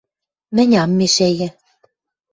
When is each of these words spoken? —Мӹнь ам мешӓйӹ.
—Мӹнь 0.55 0.75
ам 0.83 0.91
мешӓйӹ. 0.97 1.47